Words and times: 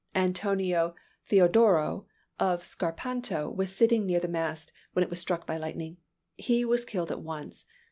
Antonio 0.15 0.95
Teodoro, 1.29 2.07
of 2.39 2.63
Scarpanto, 2.63 3.47
was 3.55 3.71
sitting 3.71 4.07
near 4.07 4.19
the 4.19 4.27
mast, 4.27 4.71
when 4.93 5.03
it 5.03 5.11
was 5.11 5.19
struck 5.19 5.45
by 5.45 5.57
lightning. 5.57 5.97
He 6.39 6.65
was 6.65 6.85
killed 6.85 7.11
at 7.11 7.21
once. 7.21 7.65